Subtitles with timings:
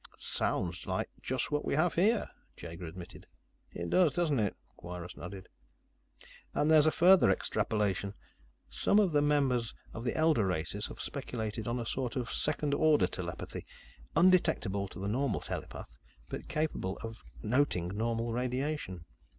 [0.17, 3.27] "Sounds like just what we have here," Jaeger admitted.
[3.71, 5.47] "It does, doesn't it?" Kweiros nodded.
[6.55, 8.15] "And there's a further extrapolation.
[8.67, 12.73] Some of the members or the elder races have speculated on a sort of second
[12.73, 13.67] order telepathy,
[14.15, 15.95] undetectable to the normal telepath,
[16.31, 19.05] but capable of noting normal radiation.